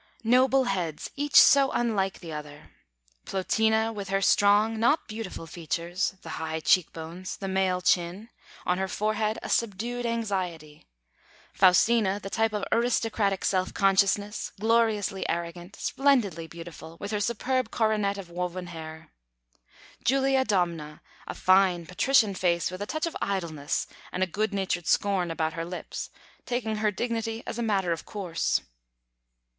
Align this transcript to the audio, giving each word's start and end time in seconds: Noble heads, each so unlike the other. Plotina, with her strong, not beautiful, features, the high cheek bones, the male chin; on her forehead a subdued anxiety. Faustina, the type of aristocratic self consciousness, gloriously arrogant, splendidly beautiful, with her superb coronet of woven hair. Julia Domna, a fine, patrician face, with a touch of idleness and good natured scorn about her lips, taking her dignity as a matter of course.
Noble 0.23 0.63
heads, 0.63 1.11
each 1.15 1.35
so 1.35 1.69
unlike 1.73 2.21
the 2.21 2.33
other. 2.33 2.71
Plotina, 3.27 3.93
with 3.93 4.09
her 4.09 4.19
strong, 4.19 4.79
not 4.79 5.07
beautiful, 5.07 5.45
features, 5.45 6.15
the 6.23 6.29
high 6.41 6.59
cheek 6.59 6.91
bones, 6.91 7.37
the 7.37 7.47
male 7.47 7.81
chin; 7.81 8.29
on 8.65 8.79
her 8.79 8.87
forehead 8.87 9.37
a 9.43 9.47
subdued 9.49 10.07
anxiety. 10.07 10.87
Faustina, 11.53 12.19
the 12.19 12.31
type 12.31 12.51
of 12.51 12.63
aristocratic 12.71 13.45
self 13.45 13.75
consciousness, 13.75 14.51
gloriously 14.59 15.29
arrogant, 15.29 15.75
splendidly 15.75 16.47
beautiful, 16.47 16.97
with 16.99 17.11
her 17.11 17.19
superb 17.19 17.69
coronet 17.69 18.17
of 18.17 18.27
woven 18.31 18.65
hair. 18.73 19.11
Julia 20.03 20.43
Domna, 20.43 21.03
a 21.27 21.35
fine, 21.35 21.85
patrician 21.85 22.33
face, 22.33 22.71
with 22.71 22.81
a 22.81 22.87
touch 22.87 23.05
of 23.05 23.15
idleness 23.21 23.85
and 24.11 24.31
good 24.31 24.51
natured 24.51 24.87
scorn 24.87 25.29
about 25.29 25.53
her 25.53 25.63
lips, 25.63 26.09
taking 26.47 26.77
her 26.77 26.89
dignity 26.89 27.43
as 27.45 27.59
a 27.59 27.61
matter 27.61 27.91
of 27.91 28.03
course. 28.03 28.61